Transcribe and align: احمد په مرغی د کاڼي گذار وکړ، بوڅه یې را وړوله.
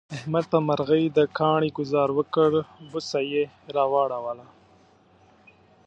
احمد 0.17 0.45
په 0.51 0.57
مرغی 0.67 1.05
د 1.17 1.19
کاڼي 1.37 1.69
گذار 1.79 2.09
وکړ، 2.17 2.49
بوڅه 2.89 3.19
یې 3.31 3.43
را 3.75 3.83
وړوله. 3.91 4.45